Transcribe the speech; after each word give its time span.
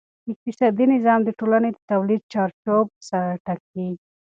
اقتصادي 0.31 0.85
نظام 0.93 1.19
د 1.23 1.29
ټولنې 1.39 1.69
د 1.73 1.77
تولید 1.91 2.21
چارچوب 2.33 2.85
ټاکي. 3.45 3.89